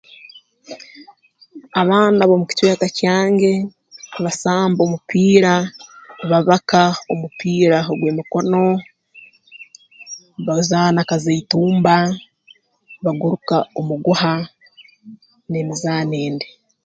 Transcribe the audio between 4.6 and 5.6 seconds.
omupiira